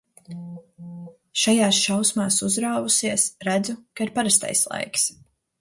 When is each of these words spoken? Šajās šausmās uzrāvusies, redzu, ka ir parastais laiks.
Šajās 1.41 1.83
šausmās 1.89 2.39
uzrāvusies, 2.49 3.29
redzu, 3.49 3.79
ka 4.01 4.09
ir 4.11 4.15
parastais 4.17 4.67
laiks. 4.73 5.11